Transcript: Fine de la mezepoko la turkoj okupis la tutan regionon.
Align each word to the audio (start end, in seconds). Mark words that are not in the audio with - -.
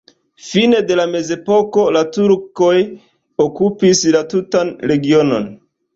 Fine 0.43 0.79
de 0.91 0.95
la 0.99 1.05
mezepoko 1.11 1.83
la 1.97 2.03
turkoj 2.17 2.73
okupis 3.47 4.03
la 4.17 4.23
tutan 4.33 4.73
regionon. 4.95 5.47